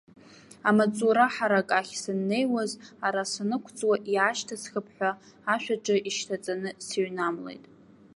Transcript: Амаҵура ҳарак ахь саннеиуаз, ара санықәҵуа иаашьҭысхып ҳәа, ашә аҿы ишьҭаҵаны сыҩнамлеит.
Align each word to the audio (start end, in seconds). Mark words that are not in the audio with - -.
Амаҵура 0.69 1.25
ҳарак 1.33 1.69
ахь 1.79 1.93
саннеиуаз, 2.01 2.71
ара 3.07 3.23
санықәҵуа 3.31 3.95
иаашьҭысхып 4.13 4.87
ҳәа, 4.95 5.11
ашә 5.53 5.69
аҿы 5.75 5.95
ишьҭаҵаны 6.09 6.69
сыҩнамлеит. 6.85 7.63